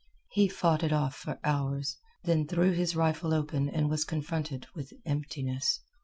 He 0.31 0.47
fought 0.47 0.81
it 0.81 0.91
off 0.91 1.13
for 1.15 1.39
hours, 1.43 1.95
then 2.23 2.47
threw 2.47 2.71
his 2.71 2.95
rifle 2.95 3.35
open 3.35 3.69
and 3.69 3.87
was 3.87 4.03
confronted 4.03 4.65
with 4.73 4.91
emptiness. 5.05 5.79